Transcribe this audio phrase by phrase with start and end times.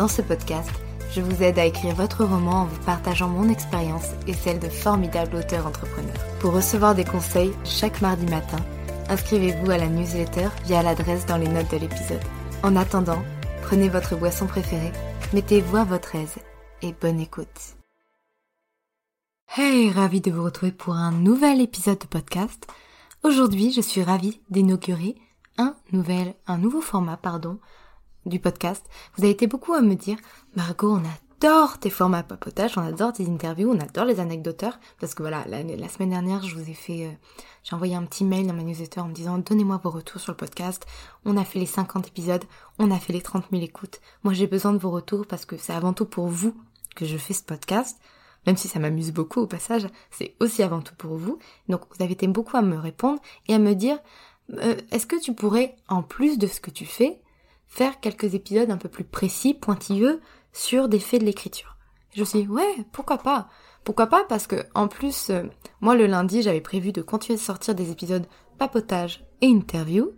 [0.00, 0.70] Dans ce podcast,
[1.12, 4.70] je vous aide à écrire votre roman en vous partageant mon expérience et celle de
[4.70, 6.24] formidables auteurs entrepreneurs.
[6.38, 8.56] Pour recevoir des conseils chaque mardi matin,
[9.10, 12.22] inscrivez-vous à la newsletter via l'adresse dans les notes de l'épisode.
[12.62, 13.22] En attendant,
[13.60, 14.92] prenez votre boisson préférée,
[15.34, 16.36] mettez-vous à votre aise
[16.80, 17.76] et bonne écoute.
[19.54, 22.66] Hey, ravi de vous retrouver pour un nouvel épisode de podcast.
[23.22, 25.16] Aujourd'hui, je suis ravie d'inaugurer
[25.58, 27.58] un nouvel, un nouveau format, pardon,
[28.26, 28.84] du podcast.
[29.16, 30.16] Vous avez été beaucoup à me dire,
[30.56, 35.14] Margot, on adore tes formats papotage, on adore tes interviews, on adore les anecdoteurs, parce
[35.14, 37.10] que voilà, la, semaine dernière, je vous ai fait, euh,
[37.64, 40.32] j'ai envoyé un petit mail dans ma newsletter en me disant, donnez-moi vos retours sur
[40.32, 40.86] le podcast.
[41.24, 42.44] On a fait les 50 épisodes,
[42.78, 44.00] on a fait les 30 000 écoutes.
[44.22, 46.54] Moi, j'ai besoin de vos retours parce que c'est avant tout pour vous
[46.96, 47.98] que je fais ce podcast
[48.46, 51.38] même si ça m'amuse beaucoup au passage, c'est aussi avant tout pour vous.
[51.68, 53.98] Donc vous avez été beaucoup à me répondre et à me dire,
[54.54, 57.20] euh, est-ce que tu pourrais, en plus de ce que tu fais,
[57.70, 60.20] faire quelques épisodes un peu plus précis, pointilleux,
[60.52, 61.76] sur des faits de l'écriture
[62.14, 63.48] Je me suis dit, ouais, pourquoi pas?
[63.84, 64.24] Pourquoi pas?
[64.28, 65.44] Parce que, en plus, euh,
[65.80, 68.26] moi le lundi, j'avais prévu de continuer de sortir des épisodes
[68.58, 70.10] papotage et interview.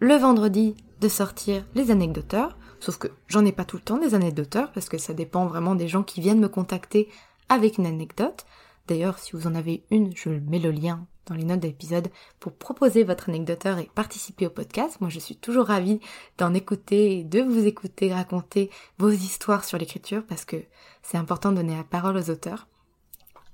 [0.00, 2.56] Le vendredi, de sortir les anecdoteurs.
[2.80, 5.74] Sauf que j'en ai pas tout le temps des anecdoteurs parce que ça dépend vraiment
[5.74, 7.08] des gens qui viennent me contacter
[7.48, 8.46] avec une anecdote.
[8.88, 12.08] D'ailleurs, si vous en avez une, je mets le lien dans les notes de l'épisode
[12.40, 15.00] pour proposer votre anecdoteur et participer au podcast.
[15.00, 16.00] Moi, je suis toujours ravie
[16.38, 20.56] d'en écouter et de vous écouter raconter vos histoires sur l'écriture parce que
[21.02, 22.66] c'est important de donner la parole aux auteurs.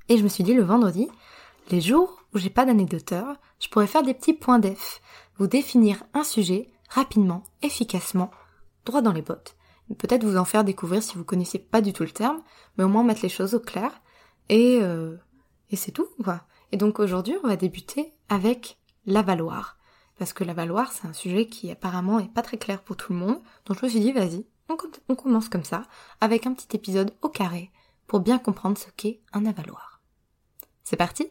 [0.09, 1.09] Et je me suis dit le vendredi,
[1.71, 5.01] les jours où j'ai pas d'anecdoteur, je pourrais faire des petits points d'eff,
[5.39, 8.31] vous définir un sujet rapidement, efficacement,
[8.85, 9.57] droit dans les bottes,
[9.99, 12.41] peut-être vous en faire découvrir si vous connaissez pas du tout le terme,
[12.77, 14.01] mais au moins mettre les choses au clair.
[14.49, 15.17] Et, euh,
[15.71, 16.43] et c'est tout, quoi.
[16.75, 19.79] Et donc aujourd'hui, on va débuter avec l'avaloir.
[20.19, 23.19] Parce que l'avaloir, c'est un sujet qui apparemment est pas très clair pour tout le
[23.21, 23.41] monde.
[23.65, 24.77] Donc je me suis dit, vas-y, on,
[25.09, 25.85] on commence comme ça,
[26.21, 27.71] avec un petit épisode au carré,
[28.09, 30.01] pour bien comprendre ce qu'est un avaloir.
[30.83, 31.31] C'est parti?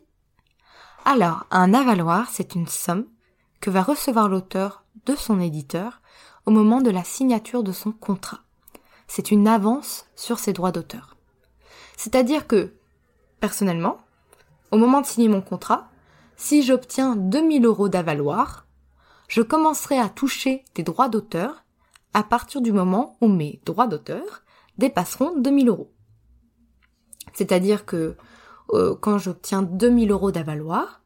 [1.03, 3.07] Alors, un avaloir, c'est une somme
[3.59, 6.01] que va recevoir l'auteur de son éditeur
[6.45, 8.39] au moment de la signature de son contrat.
[9.07, 11.17] C'est une avance sur ses droits d'auteur.
[11.97, 12.75] C'est-à-dire que,
[13.41, 13.99] personnellement,
[14.73, 15.89] au moment de signer mon contrat,
[16.35, 18.67] si j'obtiens 2000 euros d'avaloir,
[19.27, 21.63] je commencerai à toucher des droits d'auteur
[22.13, 24.43] à partir du moment où mes droits d'auteur
[24.77, 25.91] dépasseront 2000 euros.
[27.33, 28.17] C'est-à-dire que
[28.73, 31.01] euh, quand j'obtiens 2000 euros d'avaloir,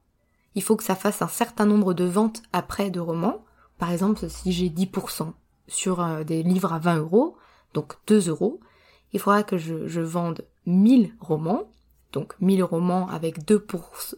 [0.56, 3.44] il faut que ça fasse un certain nombre de ventes après de romans
[3.78, 5.34] par exemple, si j'ai 10%
[5.68, 7.38] sur euh, des livres à 20 euros,
[7.74, 8.60] donc 2 euros,
[9.14, 11.72] il faudra que je, vende 1000 romans,
[12.18, 13.64] donc 1000 romans avec, 2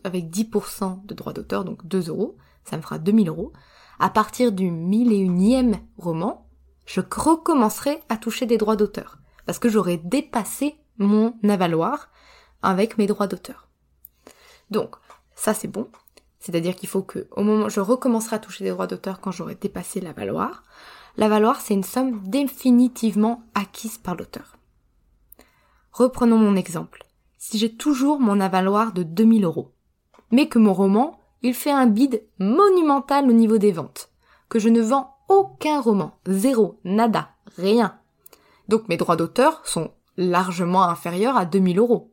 [0.05, 3.51] avec 10% de droits d'auteur, donc 2 euros, ça me fera 2000 euros.
[3.99, 6.47] À partir du 1001e roman,
[6.85, 12.07] je recommencerai à toucher des droits d'auteur, parce que j'aurai dépassé mon avaloir
[12.61, 13.67] avec mes droits d'auteur.
[14.71, 14.95] Donc,
[15.35, 15.89] ça c'est bon.
[16.39, 19.55] C'est-à-dire qu'il faut que, au moment, je recommencerai à toucher des droits d'auteur quand j'aurai
[19.55, 20.63] dépassé la valoir.
[21.17, 24.55] La valoir, c'est une somme définitivement acquise par l'auteur.
[25.91, 27.08] Reprenons mon exemple.
[27.39, 29.73] Si j'ai toujours mon avaloir de 2000 euros,
[30.29, 34.11] mais que mon roman, il fait un bid monumental au niveau des ventes,
[34.49, 37.97] que je ne vends aucun roman, zéro, nada, rien.
[38.67, 42.11] Donc mes droits d'auteur sont largement inférieurs à 2000 euros.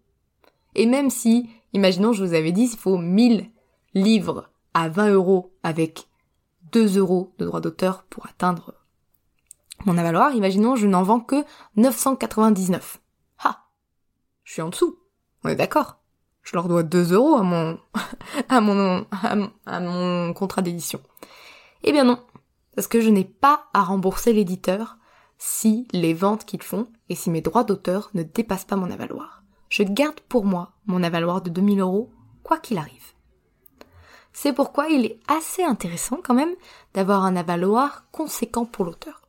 [0.75, 3.51] Et même si, imaginons, je vous avais dit, il faut 1000
[3.93, 6.09] livres à 20 euros avec
[6.73, 8.75] 2 euros de droit d'auteur pour atteindre
[9.85, 11.45] mon avaloir, imaginons je n'en vends que
[11.77, 12.99] 999.
[13.39, 13.67] Ah
[14.43, 14.99] Je suis en dessous.
[15.47, 15.99] On est d'accord.
[16.43, 17.79] Je leur dois 2 euros à mon,
[18.49, 19.07] à mon,
[19.65, 21.01] à mon contrat d'édition.
[21.85, 22.19] Eh bien non.
[22.75, 24.97] Parce que je n'ai pas à rembourser l'éditeur
[25.39, 29.45] si les ventes qu'ils font et si mes droits d'auteur ne dépassent pas mon avaloir.
[29.69, 32.11] Je garde pour moi mon avaloir de 2000 euros,
[32.43, 33.13] quoi qu'il arrive.
[34.33, 36.57] C'est pourquoi il est assez intéressant quand même
[36.93, 39.23] d'avoir un avaloir conséquent pour l'auteur.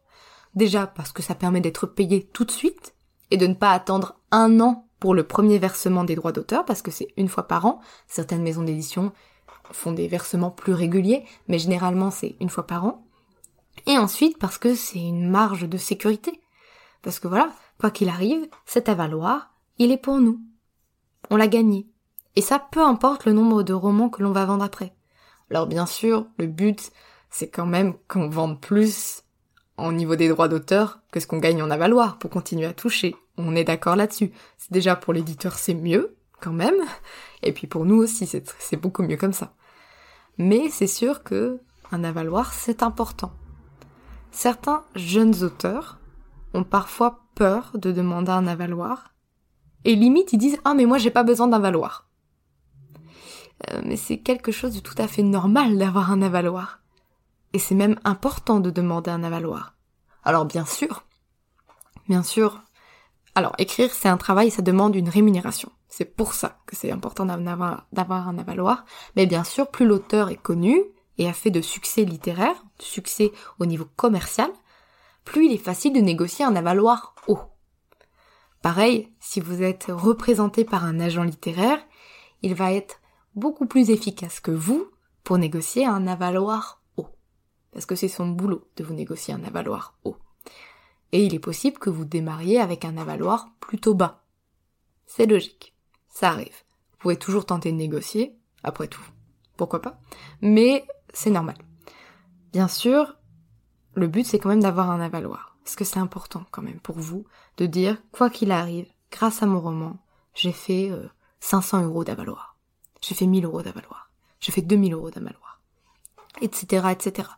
[0.55, 2.95] Déjà parce que ça permet d'être payé tout de suite
[3.29, 6.81] et de ne pas attendre un an pour le premier versement des droits d'auteur parce
[6.81, 7.81] que c'est une fois par an.
[8.07, 9.11] Certaines maisons d'édition
[9.71, 13.05] font des versements plus réguliers, mais généralement c'est une fois par an.
[13.85, 16.41] Et ensuite parce que c'est une marge de sécurité.
[17.01, 20.39] Parce que voilà, quoi qu'il arrive, cet avaloir, il est pour nous.
[21.29, 21.87] On l'a gagné.
[22.35, 24.93] Et ça, peu importe le nombre de romans que l'on va vendre après.
[25.49, 26.91] Alors bien sûr, le but,
[27.29, 29.23] c'est quand même qu'on vende plus
[29.77, 33.15] en niveau des droits d'auteur que ce qu'on gagne en avaloir pour continuer à toucher.
[33.37, 34.31] On est d'accord là-dessus.
[34.71, 36.81] Déjà pour l'éditeur, c'est mieux, quand même.
[37.43, 39.53] Et puis pour nous aussi, c'est beaucoup mieux comme ça.
[40.37, 41.59] Mais c'est sûr que
[41.91, 43.31] un avaloir, c'est important.
[44.31, 45.99] Certains jeunes auteurs
[46.53, 49.13] ont parfois peur de demander un avaloir.
[49.85, 52.07] Et limite, ils disent, ah, mais moi, j'ai pas besoin d'un valoir.
[53.71, 56.81] Euh, mais c'est quelque chose de tout à fait normal d'avoir un avaloir.
[57.53, 59.75] Et c'est même important de demander un avaloir.
[60.23, 61.05] Alors bien sûr,
[62.09, 62.61] bien sûr,
[63.37, 65.71] alors écrire c'est un travail, ça demande une rémunération.
[65.89, 68.83] C'est pour ça que c'est important d'avoir un avaloir.
[69.15, 70.81] Mais bien sûr, plus l'auteur est connu
[71.19, 74.49] et a fait de succès littéraire, de succès au niveau commercial,
[75.23, 77.39] plus il est facile de négocier un avaloir haut.
[78.63, 81.77] Pareil, si vous êtes représenté par un agent littéraire,
[82.41, 83.01] il va être
[83.35, 84.89] beaucoup plus efficace que vous
[85.23, 87.09] pour négocier un avaloir haut.
[87.71, 90.17] Parce que c'est son boulot de vous négocier un avaloir haut.
[91.11, 94.23] Et il est possible que vous démarriez avec un avaloir plutôt bas.
[95.05, 95.73] C'est logique.
[96.09, 96.63] Ça arrive.
[96.91, 99.03] Vous pouvez toujours tenter de négocier, après tout.
[99.55, 99.99] Pourquoi pas?
[100.41, 101.57] Mais c'est normal.
[102.51, 103.15] Bien sûr,
[103.93, 105.57] le but c'est quand même d'avoir un avaloir.
[105.63, 107.25] Parce que c'est important quand même pour vous
[107.57, 109.97] de dire, quoi qu'il arrive, grâce à mon roman,
[110.33, 110.91] j'ai fait
[111.39, 112.57] 500 euh, euros d'avaloir.
[113.01, 114.11] J'ai fait 1000 euros d'avaloir.
[114.39, 115.61] J'ai fait 2000 euros d'avaloir.
[116.41, 117.29] Etc., etc.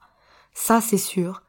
[0.54, 1.42] Ça, c'est sûr.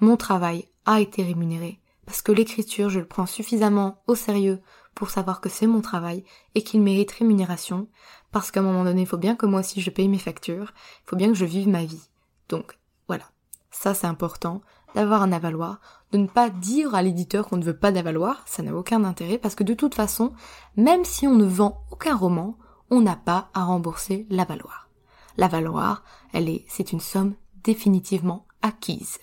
[0.00, 1.80] Mon travail a été rémunéré.
[2.06, 4.60] Parce que l'écriture, je le prends suffisamment au sérieux
[4.94, 6.24] pour savoir que c'est mon travail
[6.54, 7.88] et qu'il mérite rémunération.
[8.30, 10.72] Parce qu'à un moment donné, il faut bien que moi aussi je paye mes factures.
[11.04, 12.10] Il faut bien que je vive ma vie.
[12.48, 13.24] Donc, voilà.
[13.70, 14.60] Ça, c'est important
[14.94, 15.80] d'avoir un avaloir,
[16.12, 19.38] de ne pas dire à l'éditeur qu'on ne veut pas d'avaloir, ça n'a aucun intérêt
[19.38, 20.32] parce que de toute façon,
[20.76, 22.56] même si on ne vend aucun roman,
[22.90, 24.88] on n'a pas à rembourser la valoir.
[25.36, 29.18] La valoir, elle est, c'est une somme définitivement acquise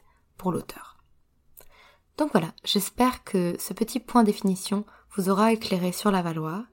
[0.49, 0.97] l'auteur.
[2.17, 4.85] Donc voilà, j'espère que ce petit point définition
[5.15, 6.63] vous aura éclairé sur la valoir.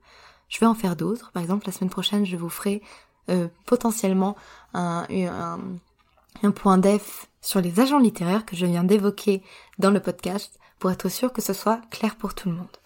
[0.49, 1.33] Je vais en faire d'autres.
[1.33, 2.83] Par exemple, la semaine prochaine, je vous ferai
[3.29, 4.37] euh, potentiellement
[4.75, 5.59] un, un,
[6.43, 9.43] un point def sur les agents littéraires que je viens d'évoquer
[9.79, 12.77] dans le podcast pour être sûr que ce soit clair pour tout le monde.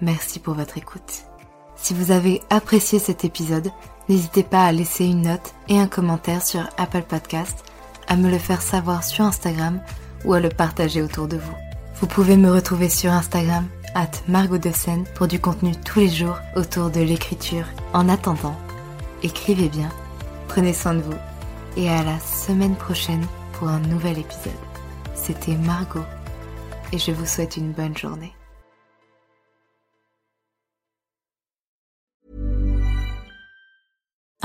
[0.00, 1.24] Merci pour votre écoute.
[1.76, 3.70] Si vous avez apprécié cet épisode,
[4.08, 7.64] n'hésitez pas à laisser une note et un commentaire sur Apple Podcast,
[8.08, 9.80] à me le faire savoir sur Instagram
[10.24, 11.54] ou à le partager autour de vous.
[12.00, 16.08] Vous pouvez me retrouver sur Instagram, at Margot de Seine, pour du contenu tous les
[16.08, 17.66] jours autour de l'écriture.
[17.92, 18.56] En attendant,
[19.22, 19.88] écrivez bien,
[20.48, 21.18] prenez soin de vous
[21.76, 24.52] et à la semaine prochaine pour un nouvel épisode.
[25.14, 26.04] C'était Margot
[26.92, 28.34] et je vous souhaite une bonne journée.